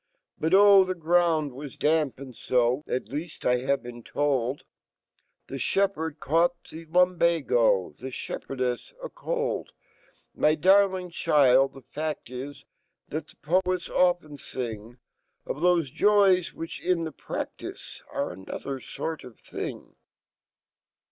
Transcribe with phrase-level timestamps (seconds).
[0.39, 0.83] But,O!
[0.83, 1.51] fhc gro u nd.
[1.53, 2.33] was damp, an<
[2.87, 4.63] At leaf!, I have been Told,
[5.45, 9.69] The fhepherd caught fhe lumbago, The fhepherdefr,a cold,
[10.35, 12.63] ^\y darling Child I fhe fact It"
[13.09, 14.97] That fhe Poet* often flng
[15.45, 19.93] Of fhose joys whfch in fhc practice Are anoflker fort of fhing.